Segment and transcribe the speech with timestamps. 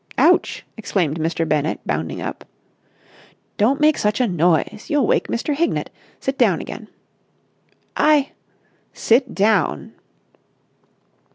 [0.17, 1.47] "Ouch!" exclaimed Mr.
[1.47, 2.43] Bennett, bounding up.
[3.57, 4.87] "Don't make such a noise!
[4.89, 5.53] You'll wake Mr.
[5.53, 5.91] Hignett.
[6.19, 6.87] Sit down again!"
[7.95, 8.31] "I...."
[8.93, 9.93] "Sit down!"